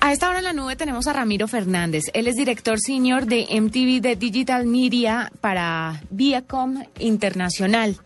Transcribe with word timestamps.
A 0.00 0.12
esta 0.12 0.28
hora 0.28 0.38
en 0.38 0.44
la 0.44 0.52
nube 0.52 0.76
tenemos 0.76 1.08
a 1.08 1.12
Ramiro 1.12 1.48
Fernández. 1.48 2.04
Él 2.14 2.28
es 2.28 2.36
director 2.36 2.78
senior 2.78 3.26
de 3.26 3.46
MTV 3.50 4.00
de 4.00 4.14
Digital 4.14 4.64
Media 4.64 5.32
para 5.40 6.00
Viacom 6.10 6.84
Internacional. 7.00 7.96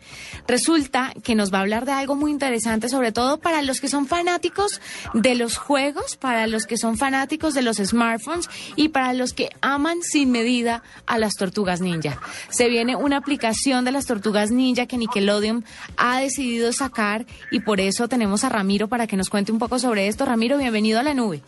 Resulta 0.47 1.13
que 1.23 1.35
nos 1.35 1.53
va 1.53 1.59
a 1.59 1.61
hablar 1.61 1.85
de 1.85 1.91
algo 1.91 2.15
muy 2.15 2.31
interesante, 2.31 2.89
sobre 2.89 3.11
todo 3.11 3.37
para 3.39 3.61
los 3.61 3.79
que 3.79 3.89
son 3.89 4.07
fanáticos 4.07 4.81
de 5.13 5.35
los 5.35 5.57
juegos, 5.57 6.17
para 6.17 6.47
los 6.47 6.65
que 6.65 6.77
son 6.77 6.97
fanáticos 6.97 7.53
de 7.53 7.61
los 7.61 7.77
smartphones 7.77 8.49
y 8.75 8.89
para 8.89 9.13
los 9.13 9.33
que 9.33 9.49
aman 9.61 10.01
sin 10.01 10.31
medida 10.31 10.81
a 11.05 11.19
las 11.19 11.35
tortugas 11.35 11.79
ninja. 11.79 12.19
Se 12.49 12.69
viene 12.69 12.95
una 12.95 13.17
aplicación 13.17 13.85
de 13.85 13.91
las 13.91 14.07
tortugas 14.07 14.49
ninja 14.49 14.87
que 14.87 14.97
Nickelodeon 14.97 15.63
ha 15.95 16.19
decidido 16.19 16.73
sacar 16.73 17.27
y 17.51 17.59
por 17.59 17.79
eso 17.79 18.09
tenemos 18.09 18.43
a 18.43 18.49
Ramiro 18.49 18.87
para 18.87 19.05
que 19.05 19.15
nos 19.15 19.29
cuente 19.29 19.51
un 19.51 19.59
poco 19.59 19.77
sobre 19.77 20.07
esto. 20.07 20.25
Ramiro, 20.25 20.57
bienvenido 20.57 20.99
a 20.99 21.03
la 21.03 21.13
nube. 21.13 21.43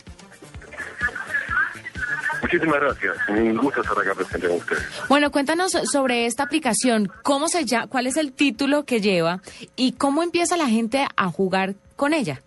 Muchísimas 2.46 2.80
gracias. 2.80 3.16
Un 3.28 3.56
gusto 3.56 3.82
estar 3.82 3.98
acá 3.98 4.14
presente 4.14 4.46
con 4.46 4.56
ustedes. 4.58 5.02
Bueno, 5.08 5.30
cuéntanos 5.32 5.72
sobre 5.72 6.26
esta 6.26 6.44
aplicación, 6.44 7.10
cómo 7.22 7.48
se 7.48 7.64
llama, 7.64 7.88
cuál 7.88 8.06
es 8.06 8.16
el 8.16 8.32
título 8.32 8.84
que 8.84 9.00
lleva 9.00 9.40
y 9.74 9.92
cómo 9.92 10.22
empieza 10.22 10.56
la 10.56 10.66
gente 10.68 11.04
a 11.16 11.26
jugar 11.28 11.74
con 11.96 12.12
ella. 12.14 12.40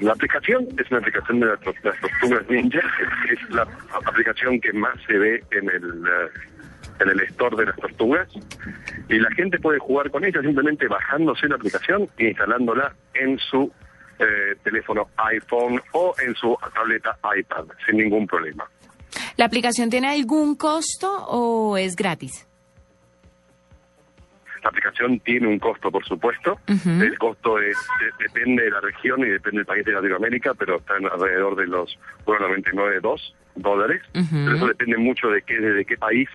La 0.00 0.12
aplicación 0.12 0.68
es 0.78 0.90
una 0.90 1.00
aplicación 1.00 1.40
de 1.40 1.46
las, 1.46 1.60
tor- 1.60 1.74
las 1.82 1.98
tortugas 2.00 2.48
ninja. 2.48 2.78
Es, 2.78 3.38
es 3.40 3.50
la 3.50 3.66
aplicación 4.06 4.60
que 4.60 4.72
más 4.72 4.94
se 5.06 5.18
ve 5.18 5.42
en 5.50 5.68
el, 5.70 6.04
eh, 6.06 6.30
en 7.00 7.08
el 7.08 7.20
store 7.20 7.56
de 7.56 7.66
las 7.66 7.76
tortugas. 7.76 8.28
Y 9.08 9.18
la 9.18 9.30
gente 9.30 9.58
puede 9.58 9.78
jugar 9.78 10.10
con 10.10 10.24
ella 10.24 10.40
simplemente 10.42 10.86
bajándose 10.86 11.48
la 11.48 11.56
aplicación 11.56 12.06
e 12.18 12.28
instalándola 12.28 12.94
en 13.14 13.38
su 13.38 13.72
eh, 14.18 14.56
teléfono 14.62 15.08
iPhone 15.16 15.80
o 15.92 16.14
en 16.24 16.34
su 16.34 16.56
tableta 16.74 17.18
iPad 17.36 17.64
sin 17.86 17.98
ningún 17.98 18.26
problema. 18.26 18.68
¿La 19.36 19.44
aplicación 19.46 19.88
tiene 19.90 20.08
algún 20.08 20.56
costo 20.56 21.10
o 21.28 21.76
es 21.76 21.94
gratis? 21.96 22.44
La 24.62 24.70
aplicación 24.70 25.20
tiene 25.20 25.46
un 25.46 25.60
costo, 25.60 25.90
por 25.90 26.04
supuesto. 26.04 26.58
El 26.66 27.16
costo 27.18 27.60
es, 27.60 27.76
de- 28.00 28.24
depende 28.24 28.64
de 28.64 28.70
la 28.70 28.80
región 28.80 29.20
y 29.20 29.26
depende 29.28 29.58
del 29.58 29.66
país 29.66 29.84
de 29.84 29.92
Latinoamérica, 29.92 30.52
pero 30.54 30.78
está 30.78 30.96
en 30.96 31.06
alrededor 31.06 31.54
de 31.54 31.66
los 31.68 31.96
1,99 32.26 33.00
dólares. 33.54 34.02
Pero 34.12 34.56
eso 34.56 34.66
depende 34.66 34.96
mucho 34.96 35.28
de 35.28 35.42
qué, 35.42 35.58
desde 35.60 35.84
qué 35.84 35.96
país 35.96 36.28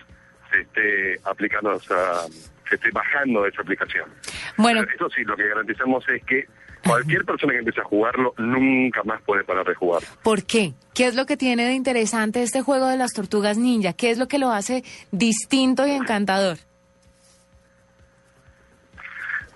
se 0.50 0.60
esté 0.62 1.20
aplicando, 1.24 1.74
esa, 1.74 2.22
se 2.68 2.76
esté 2.76 2.90
bajando 2.92 3.44
esa 3.46 3.60
aplicación. 3.60 4.08
Bueno, 4.56 4.80
Pero 4.84 4.94
eso 4.96 5.10
sí, 5.14 5.22
lo 5.24 5.36
que 5.36 5.46
garantizamos 5.46 6.08
es 6.08 6.24
que 6.24 6.46
cualquier 6.86 7.24
persona 7.24 7.52
que 7.52 7.58
empiece 7.60 7.80
a 7.80 7.84
jugarlo 7.84 8.34
nunca 8.38 9.02
más 9.04 9.20
puede 9.22 9.44
parar 9.44 9.66
de 9.66 9.74
jugar. 9.74 10.02
¿por 10.22 10.44
qué? 10.44 10.72
¿Qué 10.94 11.06
es 11.06 11.14
lo 11.14 11.26
que 11.26 11.36
tiene 11.36 11.64
de 11.64 11.72
interesante 11.72 12.42
este 12.42 12.62
juego 12.62 12.88
de 12.88 12.96
las 12.96 13.12
tortugas 13.12 13.58
ninja? 13.58 13.92
¿Qué 13.92 14.10
es 14.10 14.18
lo 14.18 14.28
que 14.28 14.38
lo 14.38 14.50
hace 14.52 14.84
distinto 15.10 15.86
y 15.86 15.90
encantador? 15.90 16.58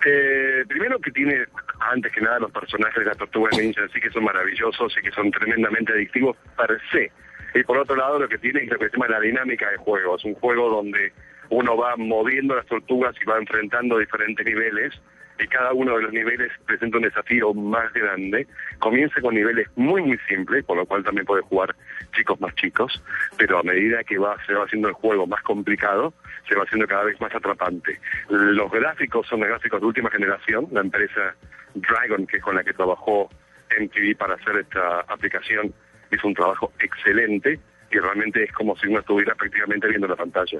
Eh, 0.05 0.63
primero 0.67 0.99
que 0.99 1.11
tiene, 1.11 1.45
antes 1.91 2.11
que 2.11 2.21
nada, 2.21 2.39
los 2.39 2.51
personajes 2.51 2.99
de 2.99 3.05
la 3.05 3.15
Tortuga 3.15 3.49
Ninja 3.51 3.81
sí 3.93 3.99
que 3.99 4.09
son 4.09 4.23
maravillosos 4.23 4.95
y 4.97 5.01
que 5.01 5.11
son 5.11 5.29
tremendamente 5.29 5.91
adictivos 5.91 6.37
per 6.55 6.79
se. 6.91 7.11
Y 7.53 7.63
por 7.63 7.77
otro 7.77 7.95
lado, 7.95 8.19
lo 8.19 8.29
que 8.29 8.37
tiene 8.37 8.61
es 8.61 8.69
lo 8.69 8.77
que 8.77 8.89
se 8.89 8.93
llama 8.93 9.07
la 9.09 9.19
dinámica 9.19 9.69
de 9.69 9.77
juego. 9.77 10.15
Es 10.15 10.23
un 10.23 10.35
juego 10.35 10.69
donde 10.69 11.11
uno 11.49 11.75
va 11.75 11.95
moviendo 11.97 12.55
las 12.55 12.65
tortugas 12.67 13.15
y 13.21 13.25
va 13.25 13.39
enfrentando 13.39 13.97
diferentes 13.97 14.45
niveles 14.45 14.93
y 15.39 15.47
cada 15.47 15.73
uno 15.73 15.95
de 15.95 16.03
los 16.03 16.13
niveles 16.13 16.51
presenta 16.65 16.97
un 16.97 17.03
desafío 17.03 17.53
más 17.53 17.91
grande. 17.93 18.47
Comienza 18.79 19.21
con 19.21 19.35
niveles 19.35 19.67
muy, 19.75 20.01
muy 20.01 20.17
simples, 20.27 20.65
por 20.65 20.77
lo 20.77 20.85
cual 20.85 21.03
también 21.03 21.25
puede 21.25 21.41
jugar 21.43 21.75
chicos 22.15 22.39
más 22.41 22.53
chicos, 22.55 23.01
pero 23.37 23.59
a 23.59 23.63
medida 23.63 24.03
que 24.03 24.17
va, 24.17 24.35
se 24.45 24.53
va 24.53 24.65
haciendo 24.65 24.89
el 24.89 24.93
juego 24.93 25.27
más 25.27 25.41
complicado, 25.43 26.13
se 26.47 26.55
va 26.55 26.63
haciendo 26.63 26.87
cada 26.87 27.03
vez 27.03 27.19
más 27.21 27.33
atrapante. 27.33 27.99
Los 28.29 28.71
gráficos 28.71 29.27
son 29.27 29.39
los 29.39 29.49
gráficos 29.49 29.79
de 29.79 29.87
última 29.87 30.09
generación, 30.09 30.67
la 30.71 30.81
empresa 30.81 31.35
Dragon, 31.75 32.25
que 32.27 32.37
es 32.37 32.43
con 32.43 32.55
la 32.55 32.63
que 32.63 32.73
trabajó 32.73 33.29
MTV 33.79 34.17
para 34.17 34.35
hacer 34.35 34.57
esta 34.57 35.01
aplicación, 35.01 35.73
hizo 36.11 36.27
un 36.27 36.33
trabajo 36.33 36.73
excelente 36.79 37.59
y 37.91 37.97
realmente 37.99 38.43
es 38.43 38.51
como 38.53 38.75
si 38.77 38.87
uno 38.87 38.99
estuviera 38.99 39.35
prácticamente 39.35 39.87
viendo 39.87 40.07
la 40.07 40.15
pantalla. 40.15 40.59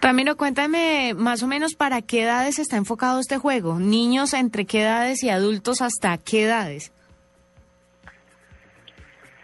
Ramiro, 0.00 0.36
cuéntame 0.36 1.12
más 1.16 1.42
o 1.42 1.46
menos 1.46 1.74
para 1.74 2.02
qué 2.02 2.22
edades 2.22 2.58
está 2.58 2.76
enfocado 2.76 3.20
este 3.20 3.38
juego. 3.38 3.78
Niños 3.78 4.34
entre 4.34 4.64
qué 4.66 4.82
edades 4.82 5.22
y 5.22 5.30
adultos 5.30 5.82
hasta 5.82 6.16
qué 6.18 6.44
edades. 6.44 6.92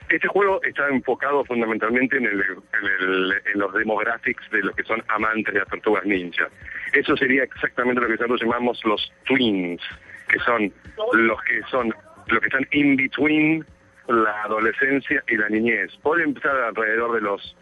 Este 0.09 0.29
juego 0.29 0.63
está 0.63 0.89
enfocado 0.89 1.45
fundamentalmente 1.45 2.17
en, 2.17 2.27
el, 2.27 2.41
en, 2.41 2.87
el- 3.01 3.33
en 3.53 3.59
los 3.59 3.73
demographics 3.75 4.49
de 4.53 4.61
los 4.63 4.77
que 4.77 4.85
son 4.85 5.03
amantes 5.09 5.53
de 5.53 5.59
las 5.61 5.69
tortugas 5.69 6.05
ninja. 6.05 6.47
Eso 6.93 7.17
sería 7.17 7.43
exactamente 7.43 8.01
lo 8.01 8.07
que 8.07 8.13
nosotros 8.15 8.41
llamamos 8.41 8.81
los 8.85 9.13
twins, 9.25 9.83
que 10.29 10.39
son 10.41 10.73
los 11.13 11.43
que 11.43 11.61
son 11.71 11.93
los 12.29 12.41
que 12.41 12.47
están 12.47 12.67
in 12.71 12.95
between 12.97 13.65
la 14.09 14.43
adolescencia 14.43 15.23
y 15.29 15.37
la 15.37 15.49
niñez. 15.49 15.91
Puede 16.03 16.25
empezar 16.25 16.57
alrededor 16.57 17.15
de 17.15 17.21
los 17.21 17.57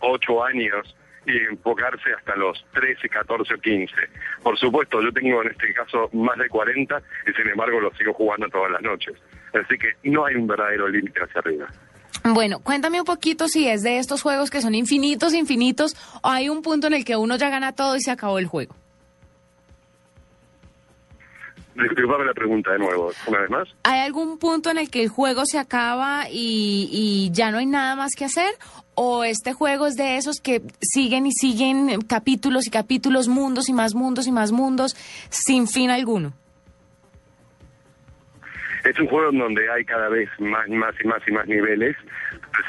8 0.00 0.44
años 0.44 0.96
y 1.26 1.36
enfocarse 1.50 2.12
hasta 2.16 2.36
los 2.36 2.64
13, 2.72 3.08
14 3.08 3.54
o 3.54 3.58
15. 3.58 3.94
Por 4.42 4.58
supuesto, 4.58 5.02
yo 5.02 5.12
tengo 5.12 5.42
en 5.42 5.50
este 5.50 5.74
caso 5.74 6.08
más 6.12 6.38
de 6.38 6.48
40 6.48 7.02
y 7.26 7.32
sin 7.32 7.48
embargo 7.48 7.80
lo 7.80 7.92
sigo 7.94 8.14
jugando 8.14 8.48
todas 8.48 8.70
las 8.72 8.82
noches. 8.82 9.14
Así 9.52 9.76
que 9.78 9.92
no 10.10 10.24
hay 10.24 10.36
un 10.36 10.46
verdadero 10.46 10.88
límite 10.88 11.20
hacia 11.20 11.40
arriba. 11.40 11.66
Bueno, 12.24 12.60
cuéntame 12.60 13.00
un 13.00 13.06
poquito 13.06 13.48
si 13.48 13.68
es 13.68 13.82
de 13.82 13.98
estos 13.98 14.22
juegos 14.22 14.50
que 14.50 14.60
son 14.60 14.74
infinitos, 14.74 15.34
infinitos, 15.34 15.94
o 16.22 16.28
hay 16.28 16.48
un 16.48 16.62
punto 16.62 16.86
en 16.86 16.94
el 16.94 17.04
que 17.04 17.16
uno 17.16 17.36
ya 17.36 17.48
gana 17.48 17.72
todo 17.74 17.96
y 17.96 18.00
se 18.00 18.10
acabó 18.10 18.38
el 18.38 18.46
juego. 18.46 18.74
La 21.78 22.34
pregunta 22.34 22.72
de 22.72 22.78
nuevo, 22.78 23.12
una 23.26 23.40
vez 23.40 23.50
más. 23.50 23.68
¿Hay 23.84 24.00
algún 24.00 24.38
punto 24.38 24.70
en 24.70 24.78
el 24.78 24.90
que 24.90 25.02
el 25.02 25.08
juego 25.08 25.46
se 25.46 25.58
acaba 25.58 26.28
y, 26.30 26.88
y 26.92 27.30
ya 27.32 27.50
no 27.50 27.58
hay 27.58 27.66
nada 27.66 27.94
más 27.94 28.14
que 28.16 28.24
hacer? 28.24 28.52
¿O 28.94 29.22
este 29.22 29.52
juego 29.52 29.86
es 29.86 29.94
de 29.94 30.16
esos 30.16 30.40
que 30.40 30.62
siguen 30.80 31.26
y 31.26 31.32
siguen 31.32 32.00
capítulos 32.02 32.66
y 32.66 32.70
capítulos, 32.70 33.28
mundos 33.28 33.68
y 33.68 33.72
más 33.72 33.94
mundos 33.94 34.26
y 34.26 34.32
más 34.32 34.50
mundos, 34.50 34.96
sin 35.30 35.68
fin 35.68 35.90
alguno? 35.90 36.32
Es 38.88 38.98
un 38.98 39.06
juego 39.08 39.30
en 39.30 39.38
donde 39.38 39.70
hay 39.70 39.84
cada 39.84 40.08
vez 40.08 40.28
más, 40.38 40.66
más 40.68 40.94
y 41.02 41.06
más 41.06 41.20
y 41.26 41.32
más 41.32 41.46
niveles. 41.46 41.96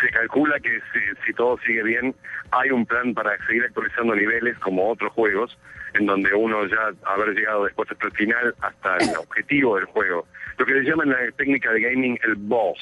Se 0.02 0.10
calcula 0.10 0.60
que 0.60 0.70
si, 0.92 1.00
si 1.26 1.34
todo 1.34 1.58
sigue 1.66 1.84
bien, 1.84 2.14
hay 2.52 2.72
un 2.72 2.86
plan 2.86 3.14
para 3.14 3.38
seguir 3.48 3.64
actualizando 3.64 4.16
niveles 4.16 4.58
como 4.60 4.90
otros 4.90 5.12
juegos, 5.14 5.58
en 5.94 6.06
donde 6.06 6.34
uno 6.34 6.66
ya 6.68 6.92
haber 7.06 7.30
llegado 7.36 7.66
después 7.66 7.90
hasta 7.92 8.06
el 8.08 8.12
final, 8.14 8.54
hasta 8.62 8.98
el 8.98 9.16
objetivo 9.20 9.78
del 9.78 9.86
juego. 9.86 10.28
Lo 10.58 10.66
que 10.66 10.74
se 10.74 10.82
llama 10.84 11.04
en 11.04 11.12
la 11.12 11.32
técnica 11.38 11.72
de 11.72 11.82
gaming 11.82 12.20
el 12.24 12.36
boss, 12.36 12.80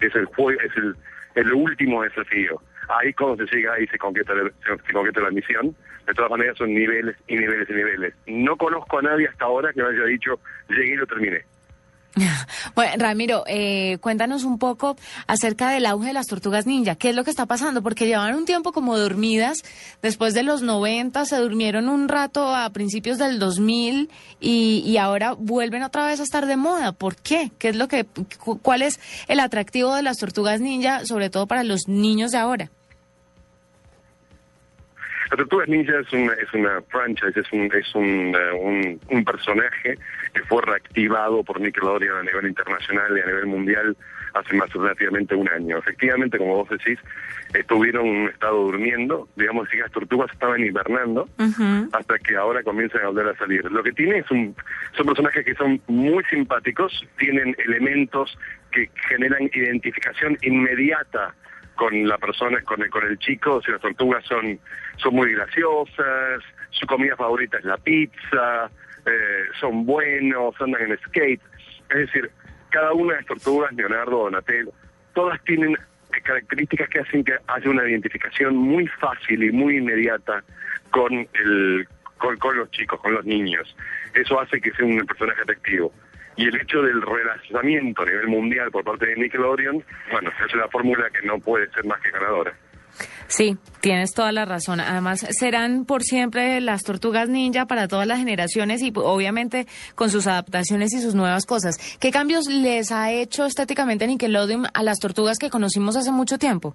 es 0.00 0.14
el 0.16 0.24
juego, 0.26 0.60
es 0.60 0.76
el, 0.76 0.96
el 1.36 1.52
último 1.52 2.02
desafío. 2.02 2.60
Ahí 2.88 3.12
cuando 3.12 3.46
se 3.46 3.54
llega 3.56 3.74
ahí 3.74 3.86
se 3.86 3.98
concreta, 3.98 4.34
la- 4.34 4.50
se 4.84 4.92
concreta 4.92 5.20
la 5.20 5.30
misión. 5.30 5.76
De 6.06 6.14
todas 6.14 6.30
maneras 6.30 6.56
son 6.58 6.74
niveles 6.74 7.14
y 7.28 7.36
niveles 7.36 7.70
y 7.70 7.72
niveles. 7.72 8.14
No 8.26 8.56
conozco 8.56 8.98
a 8.98 9.02
nadie 9.02 9.28
hasta 9.28 9.44
ahora 9.44 9.72
que 9.72 9.80
me 9.80 9.90
haya 9.90 10.04
dicho 10.06 10.40
llegué 10.68 10.94
y 10.94 10.96
lo 10.96 11.06
terminé. 11.06 11.44
Bueno, 12.74 12.92
Ramiro, 12.98 13.44
eh, 13.46 13.98
cuéntanos 14.00 14.44
un 14.44 14.58
poco 14.58 14.96
acerca 15.26 15.70
del 15.70 15.86
auge 15.86 16.08
de 16.08 16.12
las 16.12 16.26
tortugas 16.26 16.66
ninja. 16.66 16.94
¿Qué 16.94 17.10
es 17.10 17.16
lo 17.16 17.24
que 17.24 17.30
está 17.30 17.46
pasando? 17.46 17.82
Porque 17.82 18.06
llevan 18.06 18.34
un 18.34 18.44
tiempo 18.44 18.72
como 18.72 18.98
dormidas. 18.98 19.58
Después 20.02 20.34
de 20.34 20.42
los 20.42 20.62
90 20.62 21.24
se 21.24 21.36
durmieron 21.36 21.88
un 21.88 22.08
rato 22.08 22.54
a 22.54 22.70
principios 22.70 23.18
del 23.18 23.38
2000 23.38 24.10
y, 24.40 24.82
y 24.86 24.96
ahora 24.98 25.32
vuelven 25.34 25.82
otra 25.82 26.06
vez 26.06 26.20
a 26.20 26.24
estar 26.24 26.46
de 26.46 26.56
moda. 26.56 26.92
¿Por 26.92 27.16
qué? 27.16 27.50
¿Qué 27.58 27.68
es 27.70 27.76
lo 27.76 27.88
que, 27.88 28.04
cu- 28.38 28.58
cuál 28.60 28.82
es 28.82 28.98
el 29.28 29.40
atractivo 29.40 29.94
de 29.94 30.02
las 30.02 30.18
tortugas 30.18 30.60
ninja, 30.60 31.04
sobre 31.06 31.30
todo 31.30 31.46
para 31.46 31.64
los 31.64 31.88
niños 31.88 32.32
de 32.32 32.38
ahora? 32.38 32.70
Las 35.30 35.38
Tortugas 35.38 35.68
Ninja 35.68 36.00
es 36.00 36.12
una, 36.12 36.32
es 36.32 36.52
una 36.52 36.82
franchise, 36.88 37.38
es 37.38 37.52
un, 37.52 37.70
es 37.72 37.94
un, 37.94 38.34
eh, 38.34 38.52
un, 38.52 39.00
un 39.10 39.24
personaje 39.24 39.96
que 40.34 40.42
fue 40.42 40.60
reactivado 40.62 41.44
por 41.44 41.60
Nickelodeon 41.60 42.18
a 42.18 42.22
nivel 42.24 42.48
internacional 42.48 43.16
y 43.16 43.20
a 43.20 43.26
nivel 43.26 43.46
mundial 43.46 43.96
hace 44.34 44.54
más 44.54 44.72
relativamente 44.72 45.36
un 45.36 45.48
año. 45.48 45.78
Efectivamente, 45.78 46.36
como 46.36 46.56
vos 46.56 46.68
decís, 46.68 46.98
estuvieron 47.54 48.06
en 48.06 48.16
un 48.22 48.28
estado 48.28 48.56
durmiendo, 48.56 49.28
digamos 49.36 49.68
que 49.68 49.78
las 49.78 49.92
tortugas 49.92 50.30
estaban 50.32 50.64
hibernando 50.64 51.28
hasta 51.92 52.18
que 52.18 52.36
ahora 52.36 52.64
comienzan 52.64 53.02
a 53.02 53.08
volver 53.08 53.28
a 53.28 53.36
salir. 53.36 53.64
Lo 53.70 53.84
que 53.84 53.92
tiene 53.92 54.18
es 54.18 54.30
un, 54.32 54.56
son 54.96 55.06
personajes 55.06 55.44
que 55.44 55.54
son 55.54 55.80
muy 55.86 56.24
simpáticos, 56.24 57.06
tienen 57.18 57.54
elementos 57.64 58.36
que 58.72 58.90
generan 59.08 59.48
identificación 59.52 60.36
inmediata 60.42 61.34
con 61.80 62.06
la 62.06 62.18
persona, 62.18 62.60
con 62.60 62.82
el, 62.82 62.90
con 62.90 63.06
el 63.06 63.18
chico, 63.18 63.62
si 63.62 63.72
las 63.72 63.80
tortugas 63.80 64.22
son, 64.26 64.60
son 64.98 65.14
muy 65.14 65.32
graciosas, 65.32 66.42
su 66.68 66.86
comida 66.86 67.16
favorita 67.16 67.56
es 67.56 67.64
la 67.64 67.78
pizza, 67.78 68.70
eh, 69.06 69.44
son 69.58 69.86
buenos, 69.86 70.54
andan 70.60 70.82
en 70.82 70.98
skate. 70.98 71.40
Es 71.88 71.96
decir, 71.96 72.30
cada 72.68 72.92
una 72.92 73.14
de 73.14 73.20
las 73.20 73.26
tortugas, 73.28 73.72
Leonardo, 73.72 74.24
Donatello, 74.24 74.72
todas 75.14 75.42
tienen 75.44 75.74
características 76.22 76.90
que 76.90 77.00
hacen 77.00 77.24
que 77.24 77.32
haya 77.46 77.70
una 77.70 77.88
identificación 77.88 78.56
muy 78.56 78.86
fácil 78.86 79.42
y 79.42 79.50
muy 79.50 79.78
inmediata 79.78 80.44
con 80.90 81.26
el 81.32 81.88
con, 82.18 82.36
con 82.36 82.58
los 82.58 82.70
chicos, 82.72 83.00
con 83.00 83.14
los 83.14 83.24
niños. 83.24 83.74
Eso 84.12 84.38
hace 84.38 84.60
que 84.60 84.70
sea 84.72 84.84
un 84.84 85.06
personaje 85.06 85.40
atractivo. 85.40 85.94
Y 86.40 86.46
el 86.46 86.58
hecho 86.58 86.80
del 86.80 87.02
relacionamiento 87.02 88.00
a 88.00 88.06
nivel 88.06 88.28
mundial 88.28 88.70
por 88.70 88.82
parte 88.82 89.04
de 89.04 89.16
Nickelodeon, 89.16 89.84
bueno, 90.10 90.30
es 90.30 90.54
una 90.54 90.68
fórmula 90.68 91.10
que 91.10 91.26
no 91.26 91.38
puede 91.38 91.70
ser 91.70 91.84
más 91.84 92.00
que 92.00 92.10
ganadora. 92.10 92.54
Sí, 93.28 93.58
tienes 93.82 94.14
toda 94.14 94.32
la 94.32 94.46
razón. 94.46 94.80
Además, 94.80 95.26
serán 95.38 95.84
por 95.84 96.02
siempre 96.02 96.58
las 96.62 96.82
tortugas 96.82 97.28
ninja 97.28 97.66
para 97.66 97.88
todas 97.88 98.06
las 98.06 98.20
generaciones 98.20 98.80
y 98.80 98.90
obviamente 98.94 99.66
con 99.94 100.08
sus 100.08 100.26
adaptaciones 100.26 100.94
y 100.94 101.02
sus 101.02 101.14
nuevas 101.14 101.44
cosas. 101.44 101.76
¿Qué 102.00 102.10
cambios 102.10 102.46
les 102.46 102.90
ha 102.90 103.12
hecho 103.12 103.44
estéticamente 103.44 104.06
Nickelodeon 104.06 104.66
a 104.72 104.82
las 104.82 104.98
tortugas 104.98 105.36
que 105.38 105.50
conocimos 105.50 105.94
hace 105.94 106.10
mucho 106.10 106.38
tiempo? 106.38 106.74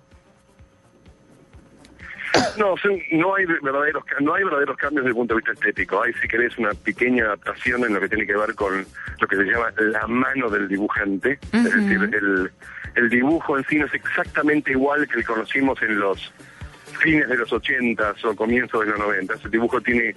No, 2.58 2.76
no 3.12 3.36
hay 3.36 3.46
verdaderos 3.46 4.04
no 4.22 4.34
hay 4.34 4.44
verdaderos 4.44 4.78
cambios 4.78 5.04
desde 5.04 5.10
el 5.10 5.16
punto 5.16 5.34
de 5.34 5.38
vista 5.40 5.52
estético. 5.54 6.02
Hay, 6.02 6.14
si 6.14 6.28
querés, 6.28 6.58
una 6.58 6.74
pequeña 6.74 7.26
adaptación 7.26 7.84
en 7.84 7.94
lo 7.94 8.00
que 8.00 8.10
tiene 8.10 8.26
que 8.26 8.36
ver 8.36 8.56
con 8.56 8.86
lo 9.20 9.28
que 9.28 9.36
se 9.36 9.44
llama 9.44 9.72
la 9.78 10.08
mano 10.08 10.50
del 10.50 10.68
dibujante. 10.68 11.40
Es 11.52 11.64
decir, 11.64 12.10
el, 12.14 12.52
el 12.96 13.10
dibujo 13.10 13.58
en 13.58 13.66
sí 13.66 13.78
no 13.78 13.86
es 13.86 13.94
exactamente 13.94 14.72
igual 14.72 15.08
que 15.08 15.20
el 15.20 15.26
que 15.26 15.34
conocimos 15.34 15.82
en 15.82 16.00
los 16.00 16.32
fines 17.00 17.28
de 17.28 17.38
los 17.38 17.52
80 17.52 18.16
o 18.24 18.36
comienzos 18.36 18.82
de 18.82 18.92
los 18.92 19.00
90. 19.00 19.34
El 19.44 19.52
dibujo 19.52 19.82
tiene 19.82 20.16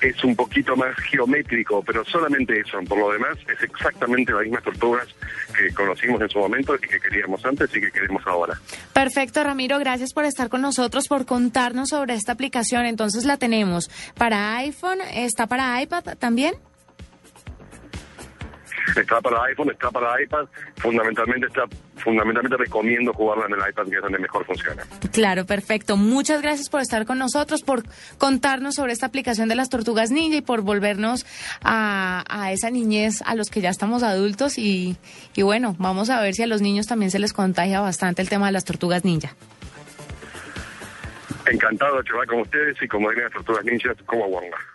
es 0.00 0.22
un 0.24 0.36
poquito 0.36 0.76
más 0.76 0.94
geométrico, 1.10 1.82
pero 1.82 2.04
solamente 2.04 2.58
eso. 2.60 2.78
Por 2.88 2.98
lo 2.98 3.12
demás, 3.12 3.36
es 3.48 3.62
exactamente 3.62 4.32
las 4.32 4.42
mismas 4.42 4.62
tortugas 4.62 5.08
que 5.56 5.72
conocimos 5.74 6.20
en 6.20 6.28
su 6.28 6.38
momento 6.38 6.74
y 6.74 6.78
que 6.78 7.00
queríamos 7.00 7.44
antes 7.44 7.74
y 7.74 7.80
que 7.80 7.90
queremos 7.90 8.26
ahora. 8.26 8.58
Perfecto, 8.92 9.42
Ramiro, 9.42 9.78
gracias 9.78 10.12
por 10.12 10.24
estar 10.24 10.48
con 10.48 10.62
nosotros, 10.62 11.08
por 11.08 11.26
contarnos 11.26 11.90
sobre 11.90 12.14
esta 12.14 12.32
aplicación. 12.32 12.86
Entonces 12.86 13.24
la 13.24 13.36
tenemos 13.36 13.90
para 14.16 14.56
iPhone, 14.56 14.98
está 15.12 15.46
para 15.46 15.80
iPad 15.82 16.16
también. 16.18 16.54
Está 18.96 19.20
para 19.20 19.42
iPhone, 19.44 19.70
está 19.70 19.90
para 19.90 20.22
iPad. 20.22 20.46
Fundamentalmente 20.76 21.46
está, 21.46 21.64
fundamentalmente 22.04 22.56
recomiendo 22.56 23.12
jugarla 23.12 23.46
en 23.46 23.54
el 23.54 23.70
iPad, 23.70 23.86
que 23.88 23.96
es 23.96 24.02
donde 24.02 24.18
mejor 24.18 24.44
funciona. 24.44 24.84
Claro, 25.12 25.44
perfecto. 25.46 25.96
Muchas 25.96 26.42
gracias 26.42 26.68
por 26.68 26.80
estar 26.80 27.06
con 27.06 27.18
nosotros, 27.18 27.62
por 27.62 27.82
contarnos 28.18 28.74
sobre 28.74 28.92
esta 28.92 29.06
aplicación 29.06 29.48
de 29.48 29.54
las 29.54 29.70
tortugas 29.70 30.10
ninja 30.10 30.36
y 30.36 30.40
por 30.42 30.60
volvernos 30.60 31.26
a, 31.62 32.24
a 32.28 32.52
esa 32.52 32.70
niñez 32.70 33.22
a 33.24 33.34
los 33.34 33.50
que 33.50 33.60
ya 33.60 33.70
estamos 33.70 34.02
adultos. 34.02 34.58
Y, 34.58 34.96
y 35.34 35.42
bueno, 35.42 35.74
vamos 35.78 36.10
a 36.10 36.20
ver 36.20 36.34
si 36.34 36.42
a 36.42 36.46
los 36.46 36.60
niños 36.60 36.86
también 36.86 37.10
se 37.10 37.18
les 37.18 37.32
contagia 37.32 37.80
bastante 37.80 38.22
el 38.22 38.28
tema 38.28 38.46
de 38.46 38.52
las 38.52 38.64
tortugas 38.64 39.04
ninja. 39.04 39.34
Encantado 41.46 41.98
de 41.98 42.04
charlar 42.04 42.26
con 42.26 42.40
ustedes 42.40 42.76
y 42.80 42.88
como 42.88 43.10
dirían 43.10 43.26
las 43.26 43.34
tortugas 43.34 43.64
ninjas, 43.64 43.96
como 44.06 44.26
Wonga. 44.26 44.73